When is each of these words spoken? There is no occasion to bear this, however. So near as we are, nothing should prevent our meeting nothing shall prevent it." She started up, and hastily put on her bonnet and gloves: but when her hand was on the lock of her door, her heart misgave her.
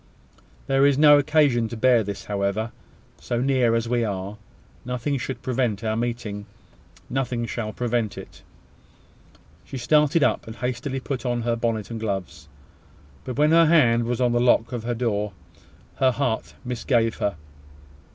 There 0.65 0.83
is 0.83 0.97
no 0.97 1.19
occasion 1.19 1.67
to 1.69 1.77
bear 1.77 2.03
this, 2.03 2.25
however. 2.25 2.71
So 3.19 3.39
near 3.39 3.75
as 3.75 3.87
we 3.87 4.03
are, 4.03 4.37
nothing 4.83 5.19
should 5.19 5.43
prevent 5.43 5.83
our 5.83 5.95
meeting 5.95 6.47
nothing 7.07 7.45
shall 7.45 7.71
prevent 7.71 8.17
it." 8.17 8.41
She 9.63 9.77
started 9.77 10.23
up, 10.23 10.47
and 10.47 10.55
hastily 10.55 10.99
put 10.99 11.23
on 11.23 11.43
her 11.43 11.55
bonnet 11.55 11.91
and 11.91 11.99
gloves: 11.99 12.47
but 13.25 13.37
when 13.37 13.51
her 13.51 13.67
hand 13.67 14.05
was 14.05 14.19
on 14.19 14.31
the 14.31 14.39
lock 14.41 14.71
of 14.71 14.85
her 14.85 14.95
door, 14.95 15.33
her 15.97 16.09
heart 16.09 16.55
misgave 16.65 17.17
her. 17.17 17.35